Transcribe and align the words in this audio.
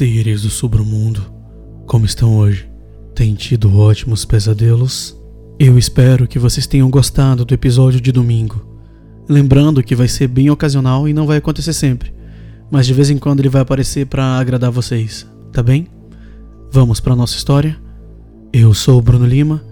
Seres 0.00 0.40
do 0.40 0.48
submundo. 0.48 1.20
Como 1.86 2.06
estão 2.06 2.38
hoje? 2.38 2.66
Tem 3.14 3.34
tido 3.34 3.76
ótimos 3.76 4.24
pesadelos? 4.24 5.14
Eu 5.58 5.76
espero 5.76 6.26
que 6.26 6.38
vocês 6.38 6.66
tenham 6.66 6.88
gostado 6.88 7.44
do 7.44 7.52
episódio 7.52 8.00
de 8.00 8.10
domingo. 8.10 8.80
Lembrando 9.28 9.82
que 9.82 9.94
vai 9.94 10.08
ser 10.08 10.26
bem 10.26 10.48
ocasional 10.48 11.06
e 11.06 11.12
não 11.12 11.26
vai 11.26 11.36
acontecer 11.36 11.74
sempre, 11.74 12.14
mas 12.70 12.86
de 12.86 12.94
vez 12.94 13.10
em 13.10 13.18
quando 13.18 13.40
ele 13.40 13.50
vai 13.50 13.60
aparecer 13.60 14.06
para 14.06 14.38
agradar 14.38 14.70
vocês, 14.70 15.26
tá 15.52 15.62
bem? 15.62 15.86
Vamos 16.72 16.98
para 16.98 17.14
nossa 17.14 17.36
história? 17.36 17.78
Eu 18.54 18.72
sou 18.72 18.98
o 18.98 19.02
Bruno 19.02 19.26
Lima 19.26 19.62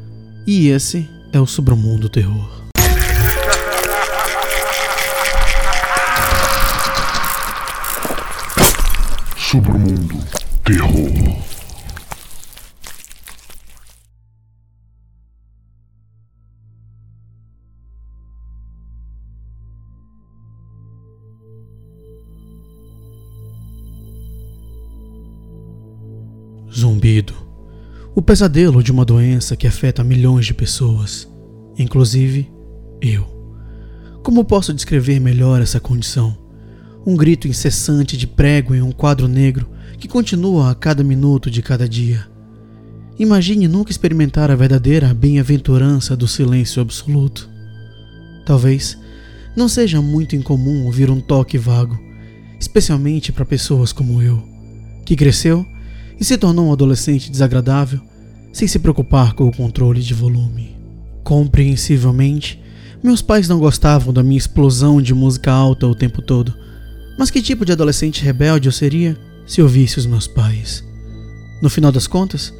e 0.46 0.68
esse 0.68 1.08
é 1.32 1.40
o 1.40 1.46
Submundo 1.46 2.10
Terror. 2.10 2.57
Submundo 9.50 10.14
Terror. 10.62 10.92
Zumbido. 26.70 27.32
O 28.14 28.20
pesadelo 28.20 28.82
de 28.82 28.92
uma 28.92 29.06
doença 29.06 29.56
que 29.56 29.66
afeta 29.66 30.04
milhões 30.04 30.44
de 30.44 30.52
pessoas, 30.52 31.26
inclusive 31.78 32.52
eu. 33.00 33.26
Como 34.22 34.44
posso 34.44 34.74
descrever 34.74 35.18
melhor 35.18 35.62
essa 35.62 35.80
condição? 35.80 36.47
Um 37.06 37.16
grito 37.16 37.48
incessante 37.48 38.16
de 38.16 38.26
prego 38.26 38.74
em 38.74 38.82
um 38.82 38.92
quadro 38.92 39.28
negro 39.28 39.68
que 39.98 40.08
continua 40.08 40.70
a 40.70 40.74
cada 40.74 41.02
minuto 41.02 41.50
de 41.50 41.62
cada 41.62 41.88
dia. 41.88 42.26
Imagine 43.18 43.66
nunca 43.66 43.90
experimentar 43.90 44.50
a 44.50 44.54
verdadeira 44.54 45.12
bem-aventurança 45.12 46.16
do 46.16 46.28
silêncio 46.28 46.80
absoluto. 46.80 47.48
Talvez 48.46 48.96
não 49.56 49.68
seja 49.68 50.00
muito 50.00 50.36
incomum 50.36 50.84
ouvir 50.84 51.10
um 51.10 51.20
toque 51.20 51.58
vago, 51.58 51.98
especialmente 52.60 53.32
para 53.32 53.44
pessoas 53.44 53.92
como 53.92 54.22
eu, 54.22 54.40
que 55.04 55.16
cresceu 55.16 55.66
e 56.20 56.24
se 56.24 56.38
tornou 56.38 56.68
um 56.68 56.72
adolescente 56.72 57.30
desagradável 57.30 58.00
sem 58.52 58.68
se 58.68 58.78
preocupar 58.78 59.34
com 59.34 59.48
o 59.48 59.52
controle 59.54 60.00
de 60.00 60.14
volume. 60.14 60.76
Compreensivelmente, 61.24 62.62
meus 63.02 63.20
pais 63.20 63.48
não 63.48 63.58
gostavam 63.58 64.12
da 64.12 64.22
minha 64.22 64.38
explosão 64.38 65.02
de 65.02 65.12
música 65.12 65.52
alta 65.52 65.86
o 65.86 65.94
tempo 65.94 66.22
todo 66.22 66.54
mas 67.18 67.30
que 67.30 67.42
tipo 67.42 67.64
de 67.64 67.72
adolescente 67.72 68.22
rebelde 68.22 68.68
eu 68.68 68.72
seria 68.72 69.18
se 69.44 69.60
ouvisse 69.60 69.98
os 69.98 70.06
meus 70.06 70.28
pais? 70.28 70.84
No 71.60 71.68
final 71.68 71.90
das 71.90 72.06
contas, 72.06 72.54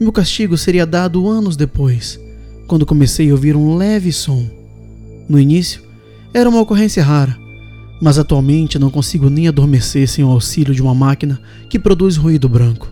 meu 0.00 0.12
castigo 0.12 0.56
seria 0.56 0.86
dado 0.86 1.28
anos 1.28 1.56
depois, 1.56 2.18
quando 2.68 2.86
comecei 2.86 3.28
a 3.28 3.32
ouvir 3.32 3.56
um 3.56 3.76
leve 3.76 4.12
som. 4.12 4.48
No 5.28 5.38
início, 5.38 5.82
era 6.32 6.48
uma 6.48 6.60
ocorrência 6.60 7.02
rara, 7.02 7.36
mas 8.00 8.18
atualmente 8.18 8.78
não 8.78 8.90
consigo 8.90 9.28
nem 9.28 9.48
adormecer 9.48 10.08
sem 10.08 10.24
o 10.24 10.30
auxílio 10.30 10.74
de 10.74 10.82
uma 10.82 10.94
máquina 10.94 11.40
que 11.68 11.78
produz 11.78 12.16
ruído 12.16 12.48
branco. 12.48 12.88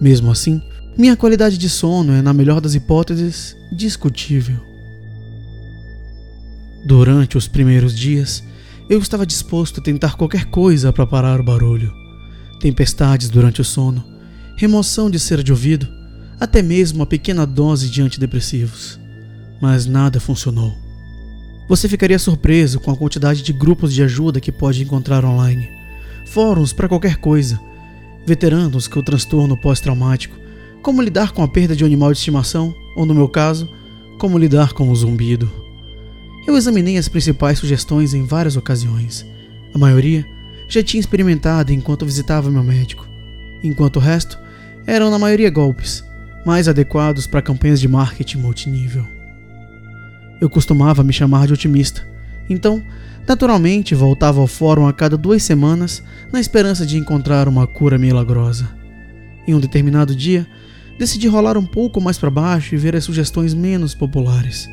Mesmo 0.00 0.30
assim, 0.30 0.60
minha 0.96 1.16
qualidade 1.16 1.58
de 1.58 1.68
sono 1.68 2.12
é, 2.12 2.22
na 2.22 2.32
melhor 2.32 2.60
das 2.60 2.74
hipóteses, 2.74 3.56
discutível. 3.72 4.56
Durante 6.86 7.36
os 7.36 7.48
primeiros 7.48 7.96
dias, 7.96 8.42
eu 8.88 8.98
estava 8.98 9.26
disposto 9.26 9.80
a 9.80 9.82
tentar 9.82 10.14
qualquer 10.16 10.46
coisa 10.46 10.92
para 10.92 11.06
parar 11.06 11.40
o 11.40 11.44
barulho. 11.44 11.92
Tempestades 12.60 13.28
durante 13.28 13.60
o 13.60 13.64
sono, 13.64 14.04
remoção 14.56 15.10
de 15.10 15.18
cera 15.18 15.42
de 15.42 15.50
ouvido, 15.50 15.88
até 16.38 16.62
mesmo 16.62 17.00
uma 17.00 17.06
pequena 17.06 17.44
dose 17.44 17.90
de 17.90 18.00
antidepressivos. 18.00 18.98
Mas 19.60 19.86
nada 19.86 20.20
funcionou. 20.20 20.72
Você 21.68 21.88
ficaria 21.88 22.18
surpreso 22.18 22.78
com 22.78 22.92
a 22.92 22.96
quantidade 22.96 23.42
de 23.42 23.52
grupos 23.52 23.92
de 23.92 24.02
ajuda 24.02 24.40
que 24.40 24.52
pode 24.52 24.82
encontrar 24.82 25.24
online. 25.24 25.68
Fóruns 26.26 26.72
para 26.72 26.88
qualquer 26.88 27.16
coisa. 27.16 27.60
Veteranos 28.24 28.86
com 28.86 29.00
o 29.00 29.02
transtorno 29.02 29.60
pós-traumático. 29.60 30.36
Como 30.80 31.02
lidar 31.02 31.32
com 31.32 31.42
a 31.42 31.48
perda 31.48 31.74
de 31.74 31.82
um 31.82 31.86
animal 31.86 32.12
de 32.12 32.18
estimação, 32.18 32.72
ou 32.96 33.04
no 33.04 33.14
meu 33.14 33.28
caso, 33.28 33.68
como 34.18 34.38
lidar 34.38 34.72
com 34.74 34.88
o 34.88 34.94
zumbido. 34.94 35.65
Eu 36.46 36.56
examinei 36.56 36.96
as 36.96 37.08
principais 37.08 37.58
sugestões 37.58 38.14
em 38.14 38.22
várias 38.22 38.56
ocasiões. 38.56 39.26
A 39.74 39.78
maioria 39.78 40.24
já 40.68 40.80
tinha 40.80 41.00
experimentado 41.00 41.72
enquanto 41.72 42.06
visitava 42.06 42.50
meu 42.50 42.62
médico, 42.62 43.06
enquanto 43.62 43.96
o 43.96 44.00
resto 44.00 44.38
eram 44.86 45.10
na 45.10 45.18
maioria 45.18 45.50
golpes, 45.50 46.04
mais 46.44 46.68
adequados 46.68 47.26
para 47.26 47.42
campanhas 47.42 47.80
de 47.80 47.88
marketing 47.88 48.38
multinível. 48.38 49.04
Eu 50.40 50.48
costumava 50.48 51.02
me 51.02 51.12
chamar 51.12 51.48
de 51.48 51.52
otimista, 51.52 52.06
então, 52.48 52.80
naturalmente, 53.26 53.94
voltava 53.94 54.40
ao 54.40 54.46
fórum 54.46 54.86
a 54.86 54.92
cada 54.92 55.16
duas 55.16 55.42
semanas 55.42 56.00
na 56.32 56.40
esperança 56.40 56.86
de 56.86 56.96
encontrar 56.96 57.48
uma 57.48 57.66
cura 57.66 57.98
milagrosa. 57.98 58.70
Em 59.48 59.54
um 59.54 59.60
determinado 59.60 60.14
dia, 60.14 60.46
decidi 60.96 61.26
rolar 61.26 61.58
um 61.58 61.66
pouco 61.66 62.00
mais 62.00 62.18
para 62.18 62.30
baixo 62.30 62.72
e 62.74 62.78
ver 62.78 62.94
as 62.94 63.02
sugestões 63.02 63.52
menos 63.52 63.94
populares. 63.94 64.68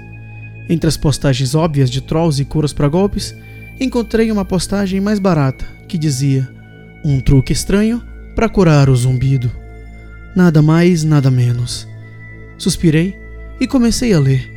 Entre 0.70 0.88
as 0.88 0.98
postagens 0.98 1.56
óbvias 1.56 1.90
de 1.90 2.02
trolls 2.02 2.42
e 2.42 2.46
curas 2.46 2.74
para 2.74 2.88
golpes, 2.88 3.36
encontrei 3.80 4.32
uma 4.32 4.46
postagem 4.46 5.00
mais 5.02 5.20
barata 5.20 5.66
que 5.88 5.98
dizia: 5.98 6.50
Um 7.04 7.20
truque 7.20 7.54
estranho 7.54 8.02
para 8.36 8.50
curar 8.50 8.90
o 8.90 8.96
zumbido. 8.96 9.52
Nada 10.36 10.62
mais, 10.62 11.04
nada 11.04 11.30
menos. 11.30 11.88
Suspirei 12.58 13.16
e 13.60 13.68
comecei 13.68 14.14
a 14.14 14.20
ler, 14.20 14.50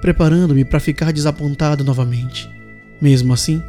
preparando-me 0.00 0.64
para 0.64 0.78
ficar 0.78 1.12
desapontado 1.12 1.82
novamente. 1.82 2.48
Mesmo 3.00 3.32
assim, 3.32 3.62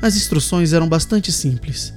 as 0.00 0.16
instruções 0.16 0.72
eram 0.72 0.88
bastante 0.88 1.30
simples. 1.30 1.92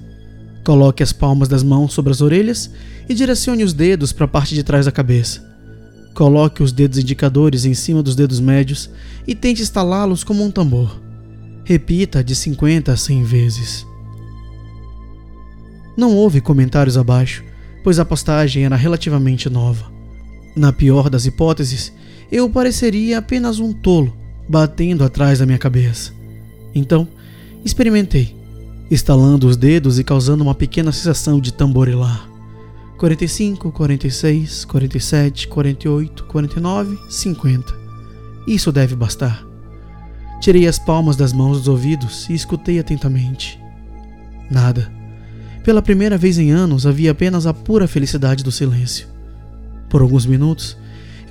Coloque 0.64 1.04
as 1.04 1.14
palmas 1.14 1.48
das 1.48 1.64
mãos 1.64 1.94
sobre 1.94 2.12
as 2.12 2.22
orelhas 2.22 2.72
e 3.08 3.14
direcione 3.14 3.64
os 3.64 3.74
dedos 3.74 4.12
para 4.12 4.26
a 4.26 4.28
parte 4.28 4.56
de 4.56 4.64
trás 4.64 4.86
da 4.86 4.92
cabeça. 4.92 5.53
Coloque 6.14 6.62
os 6.62 6.72
dedos 6.72 7.00
indicadores 7.00 7.66
em 7.66 7.74
cima 7.74 8.04
dos 8.04 8.16
dedos 8.16 8.40
médios 8.40 8.90
e 9.28 9.34
tente 9.34 9.62
instalá-los 9.62 10.24
como 10.24 10.44
um 10.44 10.52
tambor. 10.52 11.02
Repita 11.66 12.24
de 12.24 12.36
50 12.36 12.92
a 12.92 12.98
100 12.98 13.24
vezes. 13.24 13.88
Não 15.98 16.16
houve 16.16 16.42
comentários 16.42 16.98
abaixo, 16.98 17.44
pois 17.84 18.00
a 18.00 18.06
postagem 18.06 18.66
era 18.66 18.76
relativamente 18.76 19.50
nova. 19.50 19.92
Na 20.56 20.72
pior 20.72 21.10
das 21.10 21.26
hipóteses, 21.26 21.92
eu 22.32 22.50
pareceria 22.50 23.18
apenas 23.18 23.60
um 23.60 23.74
tolo 23.74 24.14
batendo 24.48 25.04
atrás 25.04 25.40
da 25.40 25.46
minha 25.46 25.58
cabeça. 25.58 26.12
Então, 26.76 27.08
experimentei, 27.64 28.36
instalando 28.90 29.48
os 29.48 29.58
dedos 29.58 30.00
e 30.00 30.04
causando 30.04 30.44
uma 30.44 30.56
pequena 30.56 30.92
sensação 30.92 31.40
de 31.40 31.54
tamborilar. 31.54 32.33
45, 32.98 33.72
46, 33.72 34.66
47, 34.66 35.48
48, 35.48 36.24
49, 36.26 37.00
50. 37.10 37.76
Isso 38.48 38.72
deve 38.72 38.96
bastar. 38.96 39.46
Tirei 40.40 40.68
as 40.68 40.78
palmas 40.78 41.16
das 41.16 41.34
mãos 41.34 41.60
dos 41.60 41.68
ouvidos 41.68 42.30
e 42.30 42.34
escutei 42.34 42.80
atentamente. 42.80 43.60
Nada. 44.52 44.92
Pela 45.64 45.82
primeira 45.82 46.18
vez 46.18 46.38
em 46.38 46.52
anos 46.52 46.86
havia 46.86 47.12
apenas 47.12 47.48
a 47.48 47.54
pura 47.54 47.88
felicidade 47.88 48.44
do 48.44 48.52
silêncio. 48.52 49.08
Por 49.90 50.02
alguns 50.02 50.26
minutos, 50.26 50.78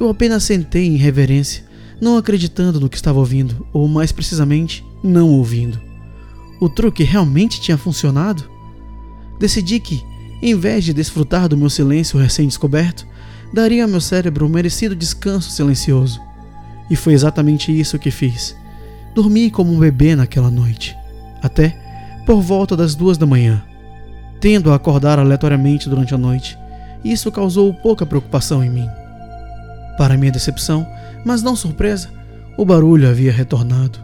eu 0.00 0.08
apenas 0.08 0.44
sentei 0.44 0.86
em 0.86 0.96
reverência, 0.96 1.64
não 2.00 2.16
acreditando 2.16 2.80
no 2.80 2.88
que 2.88 2.96
estava 2.96 3.18
ouvindo, 3.18 3.66
ou 3.72 3.86
mais 3.86 4.10
precisamente, 4.10 4.84
não 5.04 5.28
ouvindo. 5.28 5.78
O 6.60 6.68
truque 6.68 7.02
realmente 7.02 7.60
tinha 7.60 7.76
funcionado? 7.76 8.48
Decidi 9.38 9.78
que, 9.78 10.02
em 10.42 10.56
vez 10.56 10.84
de 10.84 10.92
desfrutar 10.92 11.48
do 11.48 11.56
meu 11.56 11.70
silêncio 11.70 12.18
recém-descoberto, 12.18 13.06
daria 13.54 13.84
ao 13.84 13.88
meu 13.88 14.00
cérebro 14.00 14.44
um 14.44 14.48
merecido 14.48 14.96
descanso 14.96 15.50
silencioso. 15.50 16.20
E 16.90 16.96
foi 16.96 17.12
exatamente 17.12 17.78
isso 17.78 17.98
que 17.98 18.10
fiz. 18.10 18.56
Dormi 19.14 19.50
como 19.50 19.72
um 19.72 19.78
bebê 19.78 20.16
naquela 20.16 20.50
noite, 20.50 20.96
até 21.40 21.78
por 22.26 22.40
volta 22.40 22.76
das 22.76 22.94
duas 22.94 23.16
da 23.16 23.26
manhã, 23.26 23.62
tendo 24.40 24.72
a 24.72 24.74
acordar 24.74 25.18
aleatoriamente 25.18 25.88
durante 25.88 26.14
a 26.14 26.18
noite. 26.18 26.58
Isso 27.04 27.30
causou 27.30 27.72
pouca 27.72 28.04
preocupação 28.04 28.64
em 28.64 28.70
mim. 28.70 28.88
Para 29.96 30.16
minha 30.16 30.32
decepção, 30.32 30.86
mas 31.24 31.42
não 31.42 31.54
surpresa, 31.54 32.10
o 32.56 32.64
barulho 32.64 33.08
havia 33.08 33.32
retornado. 33.32 33.98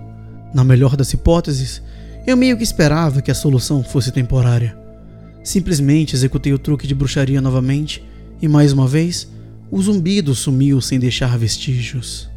Na 0.55 0.63
melhor 0.63 0.97
das 0.97 1.13
hipóteses, 1.13 1.83
eu 2.27 2.37
meio 2.37 2.57
que 2.57 2.63
esperava 2.63 3.23
que 3.23 3.31
a 3.31 3.35
solução 3.35 3.83
fosse 3.83 4.13
temporária. 4.13 4.77
Simplesmente 5.43 6.15
executei 6.15 6.53
o 6.53 6.59
truque 6.59 6.87
de 6.87 6.95
bruxaria 6.95 7.41
novamente 7.41 8.05
e 8.41 8.49
mais 8.49 8.73
uma 8.73 8.87
vez 8.87 9.31
o 9.71 9.81
zumbido 9.81 10.35
sumiu 10.35 10.81
sem 10.81 10.99
deixar 10.99 11.37
vestígios. 11.39 12.29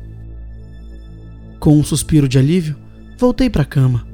Com 1.60 1.78
um 1.78 1.84
suspiro 1.84 2.28
de 2.28 2.38
alívio, 2.38 2.76
voltei 3.18 3.50
para 3.50 3.62
a 3.62 3.66
cama. 3.66 4.08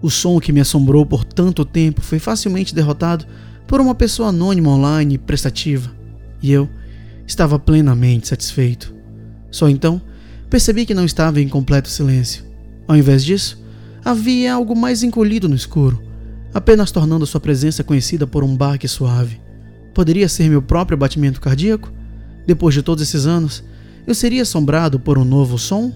O 0.00 0.10
som 0.10 0.38
que 0.40 0.52
me 0.52 0.60
assombrou 0.60 1.04
por 1.04 1.24
tanto 1.24 1.64
tempo 1.64 2.00
foi 2.00 2.18
facilmente 2.18 2.74
derrotado 2.74 3.26
por 3.66 3.80
uma 3.80 3.94
pessoa 3.94 4.28
anônima 4.28 4.70
online 4.70 5.14
e 5.14 5.18
prestativa, 5.18 5.90
e 6.42 6.52
eu 6.52 6.68
estava 7.26 7.58
plenamente 7.58 8.28
satisfeito. 8.28 8.94
Só 9.50 9.68
então 9.68 10.00
percebi 10.48 10.86
que 10.86 10.94
não 10.94 11.04
estava 11.04 11.40
em 11.40 11.48
completo 11.48 11.88
silêncio. 11.88 12.44
Ao 12.86 12.96
invés 12.96 13.24
disso, 13.24 13.62
havia 14.04 14.54
algo 14.54 14.76
mais 14.76 15.02
encolhido 15.02 15.48
no 15.48 15.56
escuro, 15.56 16.00
apenas 16.56 16.90
tornando 16.90 17.26
sua 17.26 17.38
presença 17.38 17.84
conhecida 17.84 18.26
por 18.26 18.42
um 18.42 18.56
baque 18.56 18.88
suave. 18.88 19.38
Poderia 19.92 20.26
ser 20.26 20.48
meu 20.48 20.62
próprio 20.62 20.96
batimento 20.96 21.38
cardíaco? 21.38 21.92
Depois 22.46 22.74
de 22.74 22.82
todos 22.82 23.02
esses 23.02 23.26
anos, 23.26 23.62
eu 24.06 24.14
seria 24.14 24.40
assombrado 24.40 24.98
por 24.98 25.18
um 25.18 25.24
novo 25.24 25.58
som? 25.58 25.92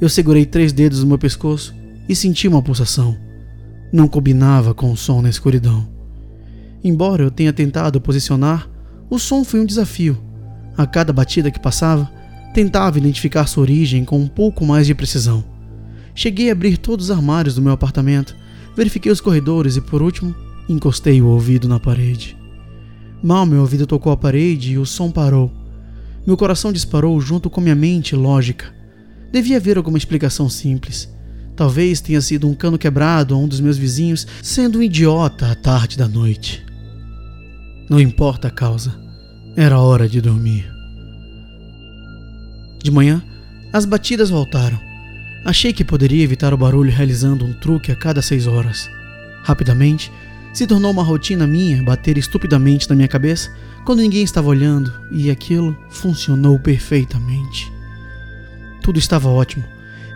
Eu 0.00 0.08
segurei 0.08 0.46
três 0.46 0.72
dedos 0.72 1.00
no 1.00 1.06
meu 1.06 1.18
pescoço 1.18 1.74
e 2.08 2.16
senti 2.16 2.48
uma 2.48 2.62
pulsação. 2.62 3.14
Não 3.92 4.08
combinava 4.08 4.72
com 4.72 4.90
o 4.90 4.96
som 4.96 5.20
na 5.20 5.28
escuridão. 5.28 5.86
Embora 6.82 7.22
eu 7.22 7.30
tenha 7.30 7.52
tentado 7.52 8.00
posicionar, 8.00 8.66
o 9.10 9.18
som 9.18 9.44
foi 9.44 9.60
um 9.60 9.66
desafio. 9.66 10.16
A 10.78 10.86
cada 10.86 11.12
batida 11.12 11.50
que 11.50 11.60
passava, 11.60 12.10
tentava 12.54 12.96
identificar 12.96 13.46
sua 13.46 13.64
origem 13.64 14.02
com 14.02 14.18
um 14.18 14.28
pouco 14.28 14.64
mais 14.64 14.86
de 14.86 14.94
precisão. 14.94 15.44
Cheguei 16.14 16.48
a 16.48 16.52
abrir 16.52 16.78
todos 16.78 17.10
os 17.10 17.10
armários 17.10 17.54
do 17.54 17.60
meu 17.60 17.74
apartamento, 17.74 18.34
verifiquei 18.76 19.10
os 19.10 19.20
corredores 19.20 19.76
e, 19.76 19.80
por 19.80 20.02
último, 20.02 20.34
encostei 20.68 21.20
o 21.20 21.26
ouvido 21.26 21.68
na 21.68 21.78
parede. 21.78 22.36
Mal 23.22 23.46
meu 23.46 23.60
ouvido 23.60 23.86
tocou 23.86 24.12
a 24.12 24.16
parede 24.16 24.72
e 24.72 24.78
o 24.78 24.86
som 24.86 25.10
parou. 25.10 25.52
Meu 26.26 26.36
coração 26.36 26.72
disparou 26.72 27.20
junto 27.20 27.48
com 27.48 27.60
minha 27.60 27.74
mente 27.74 28.16
lógica. 28.16 28.74
Devia 29.32 29.56
haver 29.56 29.76
alguma 29.76 29.98
explicação 29.98 30.48
simples. 30.48 31.08
Talvez 31.54 32.00
tenha 32.00 32.20
sido 32.20 32.48
um 32.48 32.54
cano 32.54 32.78
quebrado 32.78 33.36
ou 33.36 33.44
um 33.44 33.48
dos 33.48 33.60
meus 33.60 33.76
vizinhos 33.76 34.26
sendo 34.42 34.78
um 34.78 34.82
idiota 34.82 35.50
à 35.50 35.54
tarde 35.54 35.96
da 35.96 36.08
noite. 36.08 36.64
Não 37.88 38.00
importa 38.00 38.48
a 38.48 38.50
causa, 38.50 38.98
era 39.56 39.78
hora 39.78 40.08
de 40.08 40.20
dormir. 40.20 40.70
De 42.82 42.90
manhã, 42.90 43.22
as 43.72 43.84
batidas 43.84 44.30
voltaram. 44.30 44.91
Achei 45.44 45.72
que 45.72 45.84
poderia 45.84 46.22
evitar 46.22 46.54
o 46.54 46.56
barulho 46.56 46.90
realizando 46.90 47.44
um 47.44 47.52
truque 47.52 47.90
a 47.90 47.96
cada 47.96 48.22
seis 48.22 48.46
horas. 48.46 48.88
Rapidamente, 49.42 50.12
se 50.52 50.66
tornou 50.66 50.90
uma 50.90 51.02
rotina 51.02 51.46
minha 51.46 51.82
bater 51.82 52.16
estupidamente 52.16 52.88
na 52.88 52.94
minha 52.94 53.08
cabeça 53.08 53.50
quando 53.84 54.02
ninguém 54.02 54.22
estava 54.22 54.48
olhando, 54.48 54.92
e 55.10 55.30
aquilo 55.30 55.76
funcionou 55.90 56.58
perfeitamente. 56.58 57.72
Tudo 58.82 58.98
estava 58.98 59.28
ótimo, 59.28 59.64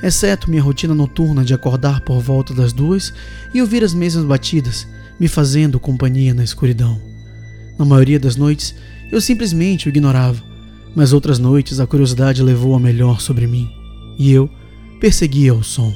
exceto 0.00 0.48
minha 0.48 0.62
rotina 0.62 0.94
noturna 0.94 1.44
de 1.44 1.54
acordar 1.54 2.00
por 2.02 2.20
volta 2.20 2.54
das 2.54 2.72
duas 2.72 3.12
e 3.52 3.60
ouvir 3.60 3.82
as 3.82 3.92
mesmas 3.92 4.24
batidas, 4.24 4.86
me 5.18 5.26
fazendo 5.26 5.80
companhia 5.80 6.34
na 6.34 6.44
escuridão. 6.44 7.00
Na 7.76 7.84
maioria 7.84 8.20
das 8.20 8.36
noites, 8.36 8.74
eu 9.10 9.20
simplesmente 9.20 9.88
o 9.88 9.88
ignorava, 9.88 10.40
mas 10.94 11.12
outras 11.12 11.38
noites 11.38 11.80
a 11.80 11.86
curiosidade 11.86 12.42
levou 12.42 12.76
a 12.76 12.80
melhor 12.80 13.20
sobre 13.20 13.46
mim, 13.48 13.68
e 14.16 14.30
eu 14.30 14.48
perseguia 15.00 15.54
o 15.54 15.62
som. 15.62 15.92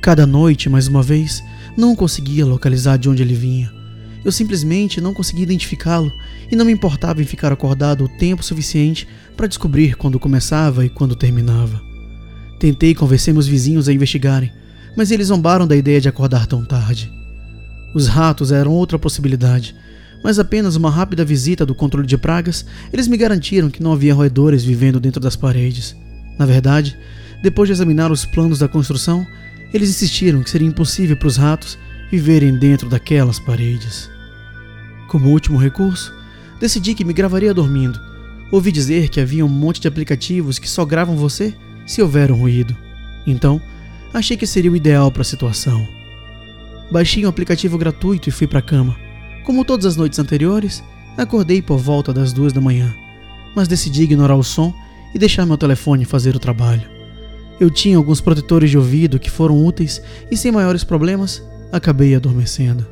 Cada 0.00 0.26
noite, 0.26 0.68
mais 0.68 0.88
uma 0.88 1.02
vez, 1.02 1.42
não 1.76 1.94
conseguia 1.94 2.46
localizar 2.46 2.96
de 2.96 3.08
onde 3.08 3.22
ele 3.22 3.34
vinha. 3.34 3.72
Eu 4.24 4.32
simplesmente 4.32 5.00
não 5.00 5.14
conseguia 5.14 5.44
identificá-lo 5.44 6.12
e 6.50 6.56
não 6.56 6.64
me 6.64 6.72
importava 6.72 7.22
em 7.22 7.24
ficar 7.24 7.52
acordado 7.52 8.04
o 8.04 8.08
tempo 8.08 8.42
suficiente 8.42 9.06
para 9.36 9.46
descobrir 9.46 9.96
quando 9.96 10.18
começava 10.18 10.84
e 10.84 10.88
quando 10.88 11.14
terminava. 11.14 11.80
Tentei 12.58 12.94
convencer 12.94 13.32
meus 13.32 13.46
vizinhos 13.46 13.88
a 13.88 13.92
investigarem, 13.92 14.52
mas 14.96 15.10
eles 15.10 15.28
zombaram 15.28 15.66
da 15.66 15.76
ideia 15.76 16.00
de 16.00 16.08
acordar 16.08 16.46
tão 16.46 16.64
tarde. 16.64 17.12
Os 17.94 18.08
ratos 18.08 18.50
eram 18.50 18.72
outra 18.72 18.98
possibilidade, 18.98 19.76
mas 20.24 20.38
apenas 20.38 20.74
uma 20.74 20.90
rápida 20.90 21.24
visita 21.24 21.64
do 21.64 21.74
controle 21.74 22.06
de 22.06 22.18
pragas, 22.18 22.66
eles 22.92 23.06
me 23.06 23.16
garantiram 23.16 23.70
que 23.70 23.82
não 23.82 23.92
havia 23.92 24.14
roedores 24.14 24.64
vivendo 24.64 24.98
dentro 24.98 25.20
das 25.20 25.36
paredes. 25.36 25.94
Na 26.38 26.44
verdade, 26.44 26.98
depois 27.42 27.68
de 27.68 27.72
examinar 27.72 28.10
os 28.10 28.24
planos 28.24 28.58
da 28.58 28.68
construção, 28.68 29.26
eles 29.72 29.90
insistiram 29.90 30.42
que 30.42 30.50
seria 30.50 30.68
impossível 30.68 31.16
para 31.16 31.28
os 31.28 31.36
ratos 31.36 31.78
viverem 32.10 32.56
dentro 32.56 32.88
daquelas 32.88 33.38
paredes. 33.38 34.10
Como 35.08 35.30
último 35.30 35.58
recurso, 35.58 36.14
decidi 36.60 36.94
que 36.94 37.04
me 37.04 37.12
gravaria 37.12 37.52
dormindo. 37.52 38.00
Ouvi 38.50 38.70
dizer 38.70 39.08
que 39.08 39.20
havia 39.20 39.44
um 39.44 39.48
monte 39.48 39.80
de 39.80 39.88
aplicativos 39.88 40.58
que 40.58 40.68
só 40.68 40.84
gravam 40.84 41.16
você 41.16 41.54
se 41.84 42.00
houver 42.00 42.30
um 42.30 42.36
ruído. 42.36 42.76
Então, 43.26 43.60
achei 44.14 44.36
que 44.36 44.46
seria 44.46 44.70
o 44.70 44.76
ideal 44.76 45.10
para 45.10 45.22
a 45.22 45.24
situação. 45.24 45.86
Baixei 46.90 47.26
um 47.26 47.28
aplicativo 47.28 47.76
gratuito 47.76 48.28
e 48.28 48.32
fui 48.32 48.46
para 48.46 48.60
a 48.60 48.62
cama. 48.62 48.96
Como 49.44 49.64
todas 49.64 49.86
as 49.86 49.96
noites 49.96 50.18
anteriores, 50.18 50.82
acordei 51.16 51.60
por 51.60 51.78
volta 51.78 52.12
das 52.12 52.32
duas 52.32 52.52
da 52.52 52.60
manhã, 52.60 52.94
mas 53.54 53.68
decidi 53.68 54.02
ignorar 54.02 54.36
o 54.36 54.44
som 54.44 54.72
e 55.14 55.18
deixar 55.18 55.46
meu 55.46 55.56
telefone 55.56 56.04
fazer 56.04 56.36
o 56.36 56.40
trabalho. 56.40 56.95
Eu 57.58 57.70
tinha 57.70 57.96
alguns 57.96 58.20
protetores 58.20 58.70
de 58.70 58.76
ouvido 58.76 59.18
que 59.18 59.30
foram 59.30 59.64
úteis 59.64 60.02
e, 60.30 60.36
sem 60.36 60.52
maiores 60.52 60.84
problemas, 60.84 61.42
acabei 61.72 62.14
adormecendo. 62.14 62.86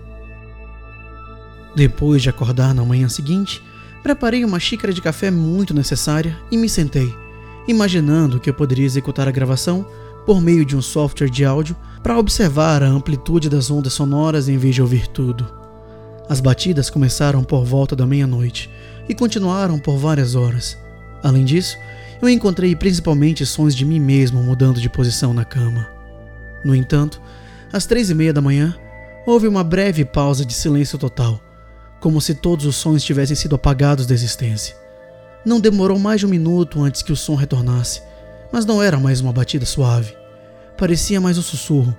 Depois 1.75 2.23
de 2.23 2.31
acordar 2.31 2.75
na 2.75 2.85
manhã 2.85 3.09
seguinte, 3.09 3.63
preparei 4.03 4.45
uma 4.45 4.61
xícara 4.61 4.93
de 4.93 5.03
café 5.03 5.31
muito 5.31 5.75
necessária 5.75 6.39
e 6.51 6.57
me 6.57 6.69
sentei, 6.69 7.13
imaginando 7.67 8.39
que 8.39 8.49
eu 8.49 8.55
poderia 8.55 8.87
executar 8.87 9.29
a 9.29 9.33
gravação 9.33 9.87
por 10.25 10.41
meio 10.41 10.65
de 10.65 10.77
um 10.77 10.83
software 10.83 11.29
de 11.29 11.45
áudio 11.45 11.77
para 12.03 12.19
observar 12.19 12.83
a 12.83 12.89
amplitude 12.89 13.49
das 13.49 13.71
ondas 13.71 13.93
sonoras 13.93 14.49
em 14.49 14.57
vez 14.57 14.75
de 14.75 14.83
ouvir 14.83 15.07
tudo. 15.09 15.47
As 16.29 16.41
batidas 16.41 16.89
começaram 16.89 17.45
por 17.45 17.65
volta 17.65 17.95
da 17.95 18.07
meia-noite 18.07 18.71
e 19.09 19.15
continuaram 19.15 19.79
por 19.79 19.99
várias 19.99 20.35
horas. 20.35 20.79
Além 21.23 21.45
disso, 21.45 21.77
eu 22.25 22.31
encontrei 22.31 22.75
principalmente 22.75 23.47
sons 23.47 23.75
de 23.75 23.85
mim 23.85 24.01
mesmo 24.01 24.43
mudando 24.43 24.81
de 24.81 24.89
posição 24.89 25.33
na 25.33 25.45
cama. 25.45 25.89
No 26.65 26.75
entanto, 26.75 27.21
às 27.73 27.87
três 27.87 28.11
e 28.11 28.15
meia 28.15 28.33
da 28.33 28.41
manhã, 28.41 28.77
houve 29.27 29.47
uma 29.47 29.65
breve 29.65 30.05
pausa 30.05 30.45
de 30.45 30.55
silêncio 30.55 30.99
total, 30.99 31.41
como 32.01 32.21
se 32.21 32.35
todos 32.35 32.67
os 32.67 32.77
sons 32.77 33.03
tivessem 33.03 33.37
sido 33.37 33.55
apagados 33.55 34.07
da 34.07 34.15
existência. 34.15 34.77
Não 35.45 35.61
demorou 35.61 35.99
mais 35.99 36.21
de 36.21 36.27
um 36.27 36.31
minuto 36.31 36.83
antes 36.83 37.03
que 37.03 37.13
o 37.13 37.17
som 37.17 37.35
retornasse, 37.35 38.03
mas 38.53 38.65
não 38.65 38.83
era 38.83 38.99
mais 38.99 39.21
uma 39.21 39.33
batida 39.33 39.67
suave. 39.67 40.15
Parecia 40.77 41.21
mais 41.21 41.39
um 41.39 41.43
sussurro, 41.43 41.97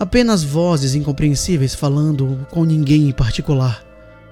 Apenas 0.00 0.42
vozes 0.42 0.94
incompreensíveis 0.94 1.74
falando 1.74 2.46
com 2.50 2.64
ninguém 2.64 3.10
em 3.10 3.12
particular, 3.12 3.84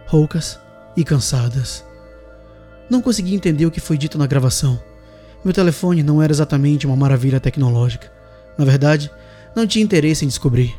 roucas 0.07 0.59
e 0.97 1.05
cansadas. 1.05 1.85
Não 2.89 3.03
consegui 3.03 3.35
entender 3.35 3.67
o 3.67 3.71
que 3.71 3.79
foi 3.79 3.99
dito 3.99 4.17
na 4.17 4.27
gravação. 4.27 4.83
Meu 5.45 5.55
telefone 5.55 6.03
não 6.03 6.23
era 6.23 6.33
exatamente 6.33 6.87
uma 6.87 6.97
maravilha 6.97 7.41
tecnológica. 7.41 8.13
Na 8.59 8.65
verdade, 8.65 9.11
não 9.55 9.67
tinha 9.67 9.85
interesse 9.85 10.25
em 10.25 10.29
descobrir. 10.29 10.75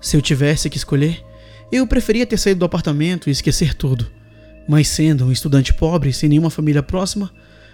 Se 0.00 0.16
eu 0.16 0.22
tivesse 0.22 0.70
que 0.70 0.76
escolher, 0.76 1.24
eu 1.70 1.86
preferia 1.86 2.26
ter 2.26 2.38
saído 2.38 2.60
do 2.60 2.64
apartamento 2.64 3.28
e 3.28 3.32
esquecer 3.32 3.74
tudo. 3.74 4.06
Mas 4.68 4.88
sendo 4.88 5.26
um 5.26 5.32
estudante 5.32 5.74
pobre 5.74 6.12
sem 6.12 6.28
nenhuma 6.28 6.50
família 6.50 6.82
próxima, 6.82 7.32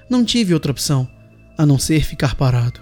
não 0.09 0.25
tive 0.25 0.55
outra 0.55 0.73
opção 0.73 1.09
a 1.57 1.67
não 1.67 1.79
ser 1.79 2.03
ficar 2.05 2.35
parado. 2.35 2.81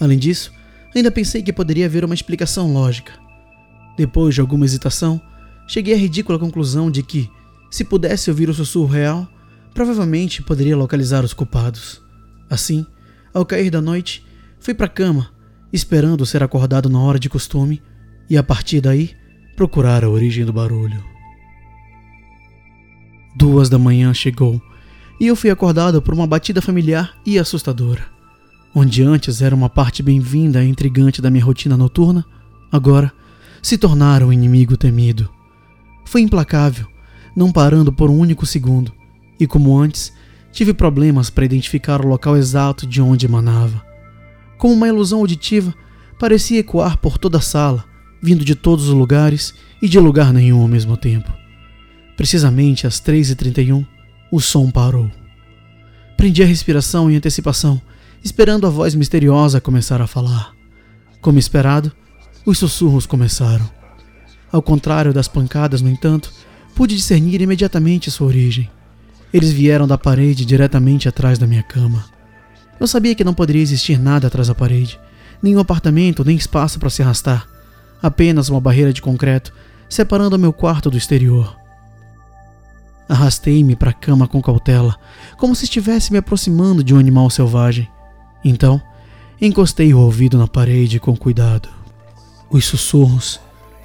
Além 0.00 0.18
disso, 0.18 0.52
Ainda 0.94 1.10
pensei 1.10 1.42
que 1.42 1.52
poderia 1.52 1.86
haver 1.86 2.04
uma 2.04 2.14
explicação 2.14 2.72
lógica. 2.72 3.12
Depois 3.96 4.34
de 4.34 4.40
alguma 4.40 4.64
hesitação, 4.64 5.20
cheguei 5.66 5.92
à 5.92 5.96
ridícula 5.96 6.38
conclusão 6.38 6.88
de 6.90 7.02
que, 7.02 7.28
se 7.68 7.84
pudesse 7.84 8.30
ouvir 8.30 8.48
o 8.48 8.54
sussurro 8.54 8.86
real, 8.86 9.28
provavelmente 9.74 10.40
poderia 10.40 10.76
localizar 10.76 11.24
os 11.24 11.32
culpados. 11.34 12.00
Assim, 12.48 12.86
ao 13.32 13.44
cair 13.44 13.70
da 13.70 13.80
noite, 13.80 14.24
fui 14.60 14.74
para 14.74 14.86
a 14.86 14.88
cama, 14.88 15.30
esperando 15.72 16.24
ser 16.24 16.42
acordado 16.42 16.88
na 16.88 17.00
hora 17.00 17.18
de 17.18 17.28
costume, 17.28 17.82
e 18.28 18.36
a 18.36 18.42
partir 18.42 18.80
daí, 18.80 19.14
procurar 19.56 20.04
a 20.04 20.08
origem 20.08 20.44
do 20.44 20.52
barulho. 20.52 21.02
Duas 23.36 23.68
da 23.68 23.78
manhã 23.78 24.14
chegou, 24.14 24.62
e 25.20 25.26
eu 25.26 25.36
fui 25.36 25.50
acordado 25.50 26.00
por 26.00 26.14
uma 26.14 26.26
batida 26.26 26.62
familiar 26.62 27.14
e 27.26 27.38
assustadora. 27.38 28.04
Onde 28.74 29.02
antes 29.02 29.40
era 29.40 29.54
uma 29.54 29.68
parte 29.68 30.02
bem-vinda 30.02 30.64
e 30.64 30.68
intrigante 30.68 31.22
da 31.22 31.30
minha 31.30 31.44
rotina 31.44 31.76
noturna, 31.76 32.24
agora 32.70 33.12
se 33.62 33.78
tornaram 33.78 34.28
um 34.28 34.32
inimigo 34.32 34.76
temido. 34.76 35.28
Foi 36.04 36.20
implacável, 36.20 36.86
não 37.36 37.50
parando 37.52 37.92
por 37.92 38.10
um 38.10 38.18
único 38.18 38.44
segundo, 38.44 38.92
e 39.38 39.46
como 39.46 39.76
antes, 39.78 40.12
tive 40.54 40.72
problemas 40.72 41.28
para 41.28 41.44
identificar 41.44 42.02
o 42.02 42.08
local 42.08 42.36
exato 42.36 42.86
de 42.86 43.02
onde 43.02 43.26
emanava. 43.26 43.84
Como 44.56 44.72
uma 44.72 44.88
ilusão 44.88 45.18
auditiva, 45.18 45.74
parecia 46.18 46.60
ecoar 46.60 46.96
por 46.96 47.18
toda 47.18 47.38
a 47.38 47.42
sala, 47.42 47.84
vindo 48.22 48.44
de 48.44 48.54
todos 48.54 48.88
os 48.88 48.94
lugares 48.94 49.54
e 49.82 49.88
de 49.88 49.98
lugar 49.98 50.32
nenhum 50.32 50.62
ao 50.62 50.68
mesmo 50.68 50.96
tempo. 50.96 51.30
Precisamente 52.16 52.86
às 52.86 53.00
3h31, 53.00 53.86
o 54.30 54.40
som 54.40 54.70
parou. 54.70 55.10
Prendi 56.16 56.42
a 56.42 56.46
respiração 56.46 57.10
em 57.10 57.16
antecipação 57.16 57.82
esperando 58.22 58.66
a 58.66 58.70
voz 58.70 58.94
misteriosa 58.94 59.60
começar 59.60 60.00
a 60.00 60.06
falar. 60.06 60.54
Como 61.20 61.38
esperado, 61.38 61.92
os 62.46 62.56
sussurros 62.56 63.04
começaram. 63.04 63.68
Ao 64.50 64.62
contrário 64.62 65.12
das 65.12 65.28
pancadas, 65.28 65.82
no 65.82 65.90
entanto, 65.90 66.32
Pude 66.74 66.96
discernir 66.96 67.40
imediatamente 67.40 68.10
sua 68.10 68.26
origem. 68.26 68.68
Eles 69.34 69.50
vieram 69.50 69.84
da 69.84 69.98
parede 69.98 70.44
diretamente 70.44 71.08
atrás 71.08 71.40
da 71.40 71.46
minha 71.46 71.64
cama. 71.64 72.04
Eu 72.78 72.86
sabia 72.86 73.16
que 73.16 73.24
não 73.24 73.34
poderia 73.34 73.62
existir 73.62 73.98
nada 73.98 74.28
atrás 74.28 74.46
da 74.46 74.54
parede, 74.54 74.96
nenhum 75.42 75.58
apartamento, 75.58 76.24
nem 76.24 76.36
espaço 76.36 76.78
para 76.78 76.88
se 76.88 77.02
arrastar. 77.02 77.44
Apenas 78.00 78.48
uma 78.48 78.60
barreira 78.60 78.92
de 78.92 79.02
concreto 79.02 79.52
separando 79.88 80.38
meu 80.38 80.52
quarto 80.52 80.88
do 80.88 80.96
exterior. 80.96 81.56
Arrastei-me 83.08 83.74
para 83.74 83.90
a 83.90 83.92
cama 83.92 84.28
com 84.28 84.40
cautela, 84.40 84.96
como 85.36 85.56
se 85.56 85.64
estivesse 85.64 86.12
me 86.12 86.18
aproximando 86.18 86.84
de 86.84 86.94
um 86.94 86.98
animal 86.98 87.28
selvagem. 87.28 87.90
Então, 88.44 88.80
encostei 89.40 89.92
o 89.92 89.98
ouvido 89.98 90.38
na 90.38 90.46
parede 90.46 91.00
com 91.00 91.16
cuidado. 91.16 91.68
Os 92.48 92.66
sussurros 92.66 93.40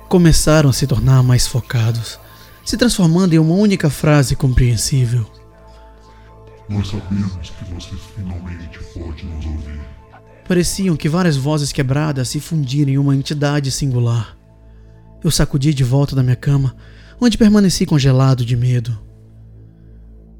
começaram 0.08 0.70
a 0.70 0.74
se 0.74 0.86
tornar 0.86 1.24
mais 1.24 1.48
focados, 1.48 2.20
se 2.64 2.78
transformando 2.78 3.34
em 3.34 3.40
uma 3.40 3.56
única 3.56 3.90
frase 3.90 4.36
compreensível. 4.36 5.39
Nós 6.70 6.88
sabemos 6.88 7.50
que 7.50 7.74
você 7.74 7.96
finalmente 8.16 8.80
pode 8.94 9.26
nos 9.26 9.46
ouvir. 9.46 9.80
Pareciam 10.48 10.96
que 10.96 11.10
várias 11.10 11.36
vozes 11.36 11.72
quebradas 11.72 12.30
se 12.30 12.40
fundiram 12.40 12.92
em 12.92 12.98
uma 12.98 13.16
entidade 13.16 13.72
singular. 13.72 14.38
Eu 15.24 15.32
sacudi 15.32 15.74
de 15.74 15.84
volta 15.84 16.16
da 16.16 16.22
minha 16.22 16.36
cama, 16.36 16.76
onde 17.20 17.38
permaneci 17.38 17.86
congelado 17.86 18.46
de 18.46 18.56
medo. 18.56 18.98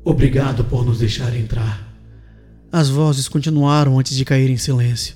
Obrigado 0.04 0.64
por 0.64 0.86
nos 0.86 1.00
deixar 1.00 1.36
entrar. 1.36 1.88
As 2.72 2.90
vozes 2.90 3.28
continuaram 3.28 3.98
antes 3.98 4.16
de 4.16 4.24
cair 4.24 4.50
em 4.50 4.58
silêncio. 4.58 5.16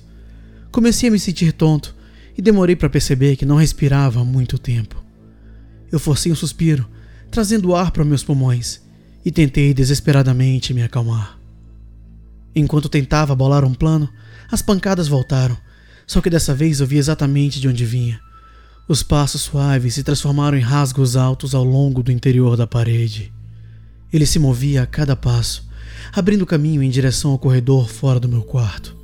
Comecei 0.70 1.08
a 1.08 1.12
me 1.12 1.18
sentir 1.20 1.52
tonto 1.52 1.94
e 2.36 2.42
demorei 2.42 2.74
para 2.74 2.90
perceber 2.90 3.36
que 3.36 3.46
não 3.46 3.56
respirava 3.56 4.20
há 4.20 4.24
muito 4.24 4.58
tempo. 4.58 5.02
Eu 5.90 6.00
forcei 6.00 6.32
um 6.32 6.36
suspiro, 6.36 6.88
trazendo 7.30 7.74
ar 7.74 7.92
para 7.92 8.04
meus 8.04 8.24
pulmões, 8.24 8.83
e 9.24 9.30
tentei 9.30 9.72
desesperadamente 9.72 10.74
me 10.74 10.82
acalmar. 10.82 11.38
Enquanto 12.54 12.88
tentava 12.88 13.34
bolar 13.34 13.64
um 13.64 13.74
plano, 13.74 14.08
as 14.50 14.62
pancadas 14.62 15.08
voltaram, 15.08 15.56
só 16.06 16.20
que 16.20 16.30
dessa 16.30 16.54
vez 16.54 16.80
eu 16.80 16.86
vi 16.86 16.98
exatamente 16.98 17.60
de 17.60 17.66
onde 17.66 17.84
vinha. 17.84 18.20
Os 18.86 19.02
passos 19.02 19.42
suaves 19.42 19.94
se 19.94 20.02
transformaram 20.02 20.58
em 20.58 20.60
rasgos 20.60 21.16
altos 21.16 21.54
ao 21.54 21.64
longo 21.64 22.02
do 22.02 22.12
interior 22.12 22.56
da 22.56 22.66
parede. 22.66 23.32
Ele 24.12 24.26
se 24.26 24.38
movia 24.38 24.82
a 24.82 24.86
cada 24.86 25.16
passo, 25.16 25.66
abrindo 26.12 26.46
caminho 26.46 26.82
em 26.82 26.90
direção 26.90 27.30
ao 27.30 27.38
corredor 27.38 27.88
fora 27.88 28.20
do 28.20 28.28
meu 28.28 28.42
quarto. 28.42 28.94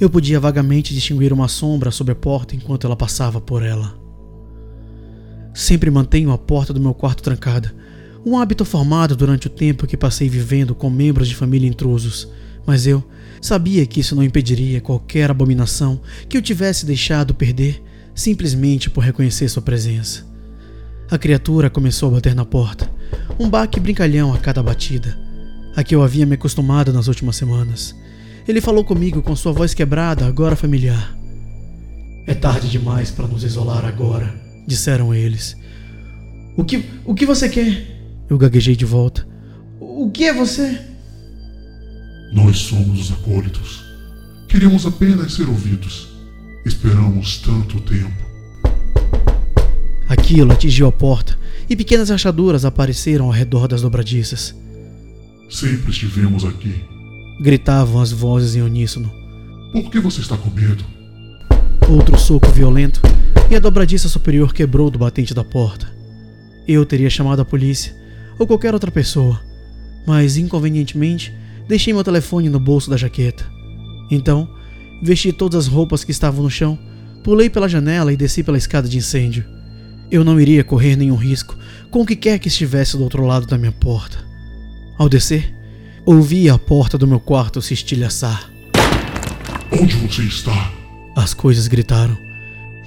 Eu 0.00 0.08
podia 0.08 0.40
vagamente 0.40 0.94
distinguir 0.94 1.32
uma 1.32 1.48
sombra 1.48 1.90
sob 1.90 2.12
a 2.12 2.14
porta 2.14 2.54
enquanto 2.54 2.86
ela 2.86 2.96
passava 2.96 3.40
por 3.40 3.62
ela. 3.62 3.98
Sempre 5.52 5.90
mantenho 5.90 6.30
a 6.30 6.38
porta 6.38 6.72
do 6.72 6.80
meu 6.80 6.94
quarto 6.94 7.22
trancada, 7.22 7.74
um 8.24 8.38
hábito 8.38 8.64
formado 8.64 9.16
durante 9.16 9.46
o 9.46 9.50
tempo 9.50 9.86
que 9.86 9.96
passei 9.96 10.28
vivendo 10.28 10.74
com 10.74 10.90
membros 10.90 11.28
de 11.28 11.34
família 11.34 11.68
intrusos, 11.68 12.28
mas 12.66 12.86
eu 12.86 13.02
sabia 13.40 13.86
que 13.86 14.00
isso 14.00 14.14
não 14.14 14.22
impediria 14.22 14.80
qualquer 14.80 15.30
abominação 15.30 16.00
que 16.28 16.36
eu 16.36 16.42
tivesse 16.42 16.84
deixado 16.84 17.34
perder 17.34 17.82
simplesmente 18.14 18.90
por 18.90 19.02
reconhecer 19.02 19.48
sua 19.48 19.62
presença. 19.62 20.28
A 21.10 21.18
criatura 21.18 21.70
começou 21.70 22.10
a 22.10 22.12
bater 22.12 22.34
na 22.34 22.44
porta, 22.44 22.90
um 23.38 23.48
baque 23.48 23.80
brincalhão 23.80 24.34
a 24.34 24.38
cada 24.38 24.62
batida, 24.62 25.18
a 25.74 25.82
que 25.82 25.94
eu 25.94 26.02
havia 26.02 26.26
me 26.26 26.34
acostumado 26.34 26.92
nas 26.92 27.08
últimas 27.08 27.36
semanas. 27.36 27.96
Ele 28.46 28.60
falou 28.60 28.84
comigo 28.84 29.22
com 29.22 29.34
sua 29.34 29.52
voz 29.52 29.72
quebrada, 29.72 30.26
agora 30.26 30.54
familiar. 30.54 31.16
É 32.26 32.34
tarde 32.34 32.68
demais 32.68 33.10
para 33.10 33.26
nos 33.26 33.42
isolar 33.42 33.84
agora, 33.84 34.34
disseram 34.66 35.14
eles. 35.14 35.56
O 36.56 36.64
que, 36.64 36.84
o 37.04 37.14
que 37.14 37.24
você 37.24 37.48
quer? 37.48 37.89
Eu 38.30 38.38
gaguejei 38.38 38.76
de 38.76 38.84
volta. 38.84 39.26
O 39.80 40.08
que 40.08 40.24
é 40.24 40.32
você? 40.32 40.80
Nós 42.32 42.58
somos 42.58 43.00
os 43.00 43.12
acólitos. 43.12 43.84
Queríamos 44.48 44.86
apenas 44.86 45.34
ser 45.34 45.48
ouvidos. 45.48 46.08
Esperamos 46.64 47.38
tanto 47.38 47.80
tempo. 47.80 48.30
Aquilo 50.08 50.52
atingiu 50.52 50.86
a 50.86 50.92
porta 50.92 51.36
e 51.68 51.74
pequenas 51.74 52.08
rachaduras 52.08 52.64
apareceram 52.64 53.24
ao 53.24 53.32
redor 53.32 53.66
das 53.66 53.82
dobradiças. 53.82 54.54
Sempre 55.50 55.90
estivemos 55.90 56.44
aqui. 56.44 56.84
Gritavam 57.42 58.00
as 58.00 58.12
vozes 58.12 58.54
em 58.54 58.62
uníssono. 58.62 59.10
Por 59.72 59.90
que 59.90 59.98
você 59.98 60.20
está 60.20 60.36
com 60.36 60.50
medo? 60.50 60.84
Outro 61.88 62.16
soco 62.16 62.48
violento 62.52 63.00
e 63.50 63.56
a 63.56 63.58
dobradiça 63.58 64.08
superior 64.08 64.54
quebrou 64.54 64.88
do 64.88 65.00
batente 65.00 65.34
da 65.34 65.42
porta. 65.42 65.92
Eu 66.68 66.86
teria 66.86 67.10
chamado 67.10 67.42
a 67.42 67.44
polícia 67.44 67.98
ou 68.40 68.46
qualquer 68.46 68.74
outra 68.74 68.90
pessoa, 68.90 69.40
mas 70.04 70.36
inconvenientemente 70.36 71.32
deixei 71.68 71.92
meu 71.92 72.02
telefone 72.02 72.48
no 72.48 72.58
bolso 72.58 72.90
da 72.90 72.96
jaqueta. 72.96 73.48
Então, 74.10 74.48
Vesti 75.02 75.32
todas 75.32 75.66
as 75.66 75.72
roupas 75.72 76.04
que 76.04 76.10
estavam 76.10 76.42
no 76.42 76.50
chão, 76.50 76.78
pulei 77.24 77.48
pela 77.48 77.68
janela 77.68 78.12
e 78.12 78.16
desci 78.16 78.42
pela 78.42 78.58
escada 78.58 78.88
de 78.88 78.98
incêndio. 78.98 79.44
Eu 80.10 80.24
não 80.24 80.38
iria 80.38 80.62
correr 80.62 80.96
nenhum 80.96 81.16
risco 81.16 81.56
com 81.90 82.02
o 82.02 82.06
que 82.06 82.16
quer 82.16 82.38
que 82.38 82.48
estivesse 82.48 82.96
do 82.96 83.02
outro 83.02 83.24
lado 83.24 83.46
da 83.46 83.56
minha 83.56 83.72
porta. 83.72 84.18
Ao 84.98 85.08
descer, 85.08 85.54
ouvi 86.04 86.50
a 86.50 86.58
porta 86.58 86.98
do 86.98 87.06
meu 87.06 87.18
quarto 87.18 87.62
se 87.62 87.72
estilhaçar. 87.72 88.50
Onde 89.72 89.94
você 89.96 90.22
está? 90.22 90.72
As 91.16 91.32
coisas 91.32 91.66
gritaram. 91.66 92.16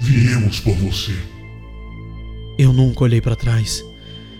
Viemos 0.00 0.60
por 0.60 0.76
você. 0.76 1.14
Eu 2.58 2.72
nunca 2.72 3.02
olhei 3.02 3.20
para 3.20 3.34
trás. 3.34 3.82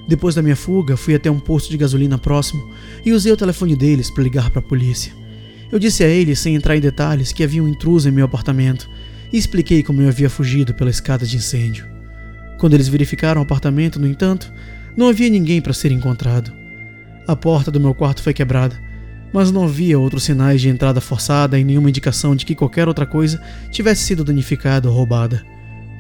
Depois 0.07 0.35
da 0.35 0.43
minha 0.43 0.57
fuga, 0.57 0.97
fui 0.97 1.15
até 1.15 1.31
um 1.31 1.41
posto 1.41 1.71
de 1.71 1.79
gasolina 1.79 2.19
próximo 2.19 2.71
e 3.05 3.13
usei 3.13 3.33
o 3.33 3.37
telefone 3.37 3.75
deles 3.75 4.11
para 4.11 4.25
ligar 4.25 4.51
para 4.51 4.61
a 4.61 4.63
polícia. 4.63 5.13
Eu 5.73 5.79
disse 5.79 6.05
a 6.05 6.09
eles, 6.09 6.39
sem 6.39 6.55
entrar 6.55 6.77
em 6.77 6.81
detalhes, 6.81 7.33
que 7.33 7.43
havia 7.43 7.63
um 7.63 7.69
intruso 7.69 8.09
em 8.09 8.13
meu 8.13 8.27
apartamento 8.27 8.89
e 9.33 9.39
expliquei 9.39 9.83
como 9.83 10.03
eu 10.03 10.09
havia 10.09 10.29
fugido 10.29 10.75
pela 10.75 10.91
escada 10.91 11.27
de 11.27 11.37
incêndio. 11.37 11.87
Quando 12.59 12.75
eles 12.75 12.89
verificaram 12.89 13.41
o 13.41 13.45
apartamento, 13.45 13.99
no 13.99 14.07
entanto, 14.07 14.53
não 14.97 15.09
havia 15.09 15.29
ninguém 15.29 15.61
para 15.61 15.73
ser 15.73 15.91
encontrado. 15.91 16.53
A 17.27 17.35
porta 17.35 17.71
do 17.71 17.81
meu 17.81 17.95
quarto 17.95 18.23
foi 18.23 18.35
quebrada, 18.35 18.81
mas 19.33 19.51
não 19.51 19.65
havia 19.65 19.99
outros 19.99 20.23
sinais 20.23 20.61
de 20.61 20.69
entrada 20.69 21.01
forçada 21.01 21.59
e 21.59 21.65
nenhuma 21.65 21.89
indicação 21.89 22.37
de 22.37 22.47
que 22.47 22.55
qualquer 22.55 22.87
outra 22.87 23.07
coisa 23.07 23.43
tivesse 23.71 24.05
sido 24.05 24.23
danificada 24.23 24.89
ou 24.89 24.95
roubada. 24.95 25.45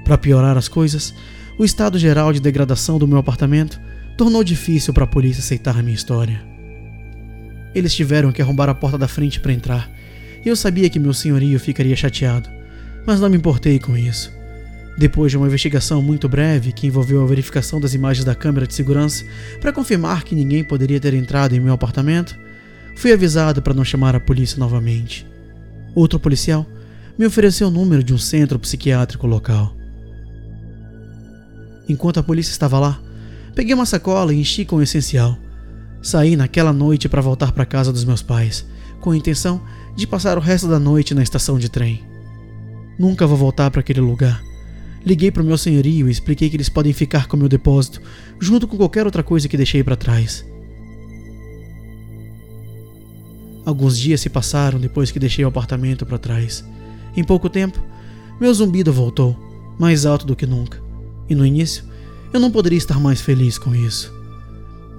Para 0.04 0.18
piorar 0.18 0.56
as 0.56 0.68
coisas, 0.68 1.12
o 1.58 1.64
estado 1.64 1.98
geral 1.98 2.32
de 2.32 2.40
degradação 2.40 2.98
do 2.98 3.08
meu 3.08 3.18
apartamento 3.18 3.80
tornou 4.16 4.44
difícil 4.44 4.92
para 4.92 5.04
a 5.04 5.08
polícia 5.08 5.40
aceitar 5.40 5.76
a 5.76 5.82
minha 5.82 5.94
história. 5.94 6.42
Eles 7.74 7.94
tiveram 7.94 8.30
que 8.30 8.40
arrombar 8.40 8.68
a 8.68 8.74
porta 8.74 8.96
da 8.96 9.08
frente 9.08 9.40
para 9.40 9.52
entrar, 9.52 9.90
e 10.44 10.48
eu 10.48 10.54
sabia 10.54 10.88
que 10.88 10.98
meu 10.98 11.12
senhorio 11.12 11.58
ficaria 11.58 11.96
chateado, 11.96 12.48
mas 13.06 13.20
não 13.20 13.28
me 13.28 13.36
importei 13.36 13.78
com 13.78 13.96
isso. 13.96 14.32
Depois 14.96 15.32
de 15.32 15.36
uma 15.36 15.46
investigação 15.46 16.00
muito 16.00 16.28
breve 16.28 16.72
que 16.72 16.86
envolveu 16.86 17.22
a 17.22 17.26
verificação 17.26 17.80
das 17.80 17.94
imagens 17.94 18.24
da 18.24 18.34
câmera 18.34 18.66
de 18.66 18.74
segurança 18.74 19.24
para 19.60 19.72
confirmar 19.72 20.22
que 20.22 20.36
ninguém 20.36 20.62
poderia 20.62 21.00
ter 21.00 21.14
entrado 21.14 21.54
em 21.54 21.60
meu 21.60 21.74
apartamento, 21.74 22.38
fui 22.96 23.12
avisado 23.12 23.60
para 23.60 23.74
não 23.74 23.84
chamar 23.84 24.14
a 24.14 24.20
polícia 24.20 24.58
novamente. 24.58 25.26
Outro 25.94 26.20
policial 26.20 26.64
me 27.18 27.26
ofereceu 27.26 27.68
o 27.68 27.70
número 27.70 28.04
de 28.04 28.14
um 28.14 28.18
centro 28.18 28.58
psiquiátrico 28.58 29.26
local. 29.26 29.74
Enquanto 31.88 32.20
a 32.20 32.22
polícia 32.22 32.52
estava 32.52 32.78
lá, 32.78 33.00
peguei 33.54 33.74
uma 33.74 33.86
sacola 33.86 34.32
e 34.32 34.40
enchi 34.40 34.64
com 34.64 34.76
o 34.76 34.82
essencial. 34.82 35.36
Saí 36.02 36.36
naquela 36.36 36.72
noite 36.72 37.08
para 37.08 37.22
voltar 37.22 37.52
para 37.52 37.64
casa 37.64 37.92
dos 37.92 38.04
meus 38.04 38.22
pais, 38.22 38.66
com 39.00 39.10
a 39.10 39.16
intenção 39.16 39.62
de 39.96 40.06
passar 40.06 40.36
o 40.36 40.40
resto 40.40 40.68
da 40.68 40.78
noite 40.78 41.14
na 41.14 41.22
estação 41.22 41.58
de 41.58 41.68
trem. 41.68 42.02
Nunca 42.98 43.26
vou 43.26 43.36
voltar 43.36 43.70
para 43.70 43.80
aquele 43.80 44.00
lugar. 44.00 44.42
Liguei 45.04 45.30
para 45.30 45.42
o 45.42 45.46
meu 45.46 45.58
senhorio 45.58 46.08
e 46.08 46.10
expliquei 46.10 46.48
que 46.48 46.56
eles 46.56 46.68
podem 46.68 46.92
ficar 46.92 47.26
com 47.26 47.36
meu 47.36 47.48
depósito, 47.48 48.00
junto 48.40 48.66
com 48.66 48.76
qualquer 48.76 49.04
outra 49.04 49.22
coisa 49.22 49.48
que 49.48 49.56
deixei 49.56 49.82
para 49.82 49.96
trás. 49.96 50.44
Alguns 53.64 53.98
dias 53.98 54.20
se 54.20 54.28
passaram 54.28 54.78
depois 54.78 55.10
que 55.10 55.18
deixei 55.18 55.44
o 55.44 55.48
apartamento 55.48 56.04
para 56.04 56.18
trás. 56.18 56.64
Em 57.16 57.24
pouco 57.24 57.48
tempo, 57.48 57.80
meu 58.40 58.52
zumbido 58.52 58.92
voltou, 58.92 59.36
mais 59.78 60.04
alto 60.04 60.26
do 60.26 60.36
que 60.36 60.46
nunca. 60.46 60.82
E 61.28 61.34
no 61.34 61.46
início, 61.46 61.84
eu 62.34 62.40
não 62.40 62.50
poderia 62.50 62.76
estar 62.76 62.98
mais 62.98 63.20
feliz 63.20 63.56
com 63.56 63.72
isso. 63.72 64.12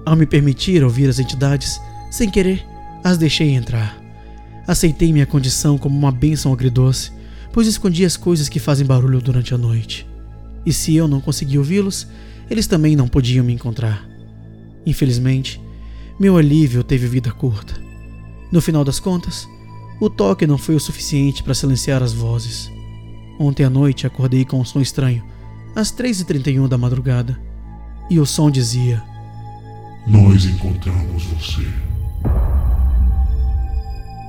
Ao 0.06 0.16
me 0.16 0.24
permitir 0.24 0.82
ouvir 0.82 1.06
as 1.06 1.18
entidades, 1.18 1.78
sem 2.10 2.30
querer, 2.30 2.66
as 3.04 3.18
deixei 3.18 3.50
entrar. 3.50 4.02
Aceitei 4.66 5.12
minha 5.12 5.26
condição 5.26 5.76
como 5.76 5.98
uma 5.98 6.10
bênção 6.10 6.50
agridoce, 6.50 7.12
pois 7.52 7.66
escondi 7.66 8.06
as 8.06 8.16
coisas 8.16 8.48
que 8.48 8.58
fazem 8.58 8.86
barulho 8.86 9.20
durante 9.20 9.52
a 9.52 9.58
noite. 9.58 10.06
E 10.64 10.72
se 10.72 10.96
eu 10.96 11.06
não 11.06 11.20
conseguia 11.20 11.58
ouvi-los, 11.58 12.06
eles 12.48 12.66
também 12.66 12.96
não 12.96 13.06
podiam 13.06 13.44
me 13.44 13.52
encontrar. 13.52 14.08
Infelizmente, 14.86 15.60
meu 16.18 16.38
alívio 16.38 16.82
teve 16.82 17.06
vida 17.06 17.30
curta. 17.32 17.74
No 18.50 18.62
final 18.62 18.82
das 18.82 18.98
contas, 18.98 19.46
o 20.00 20.08
toque 20.08 20.46
não 20.46 20.56
foi 20.56 20.74
o 20.74 20.80
suficiente 20.80 21.42
para 21.42 21.52
silenciar 21.52 22.02
as 22.02 22.14
vozes. 22.14 22.70
Ontem 23.38 23.64
à 23.64 23.68
noite 23.68 24.06
acordei 24.06 24.42
com 24.46 24.58
um 24.58 24.64
som 24.64 24.80
estranho, 24.80 25.22
às 25.76 25.92
3h31 25.92 26.66
da 26.66 26.78
madrugada, 26.78 27.38
e 28.08 28.18
o 28.18 28.24
som 28.24 28.50
dizia: 28.50 29.02
nós 30.06 30.46
encontramos 30.46 31.24
você. 31.24 31.66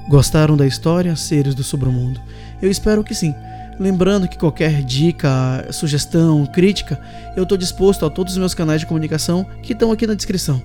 Gostaram 0.10 0.58
da 0.58 0.68
história, 0.68 1.16
seres 1.16 1.56
do 1.56 1.64
sobremundo? 1.64 2.20
Eu 2.62 2.70
espero 2.70 3.04
que 3.04 3.16
sim. 3.16 3.34
Lembrando 3.80 4.28
que 4.28 4.38
qualquer 4.38 4.84
dica, 4.84 5.68
sugestão, 5.72 6.46
crítica, 6.48 7.00
eu 7.36 7.44
estou 7.44 7.58
disposto 7.58 8.06
a 8.06 8.10
todos 8.10 8.34
os 8.34 8.40
meus 8.40 8.54
canais 8.54 8.82
de 8.82 8.88
comunicação 8.88 9.46
que 9.62 9.74
estão 9.74 9.92
aqui 9.92 10.08
na 10.08 10.16
descrição. 10.16 10.62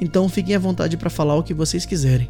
Então 0.00 0.28
fiquem 0.28 0.56
à 0.56 0.58
vontade 0.58 0.96
para 0.96 1.08
falar 1.08 1.36
o 1.36 1.42
que 1.42 1.54
vocês 1.54 1.86
quiserem. 1.86 2.28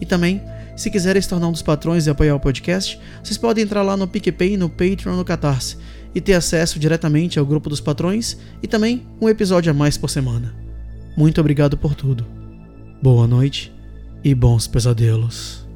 E 0.00 0.06
também, 0.06 0.42
se 0.76 0.90
quiserem 0.90 1.20
se 1.20 1.28
tornar 1.28 1.48
um 1.48 1.52
dos 1.52 1.62
patrões 1.62 2.06
e 2.06 2.10
apoiar 2.10 2.34
o 2.34 2.40
podcast, 2.40 3.00
vocês 3.22 3.38
podem 3.38 3.64
entrar 3.64 3.82
lá 3.82 3.96
no 3.96 4.06
PicPay, 4.06 4.56
no 4.56 4.68
Patreon, 4.68 5.16
no 5.16 5.24
Catarse 5.24 5.78
e 6.14 6.20
ter 6.20 6.34
acesso 6.34 6.78
diretamente 6.78 7.38
ao 7.38 7.46
grupo 7.46 7.68
dos 7.68 7.80
patrões 7.80 8.38
e 8.62 8.66
também 8.66 9.06
um 9.20 9.28
episódio 9.28 9.70
a 9.70 9.74
mais 9.74 9.96
por 9.96 10.10
semana. 10.10 10.54
Muito 11.16 11.40
obrigado 11.40 11.76
por 11.76 11.94
tudo. 11.94 12.26
Boa 13.02 13.26
noite 13.26 13.72
e 14.22 14.34
bons 14.34 14.66
pesadelos. 14.66 15.69